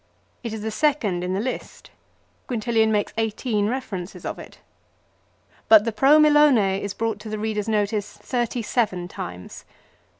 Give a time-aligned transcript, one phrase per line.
[0.43, 1.91] It is the second in the list.
[2.47, 4.57] Quintilian makes eighteen references of it.
[5.69, 9.63] But the" Pro Milone" is brought to the reader's notice thirty seven times.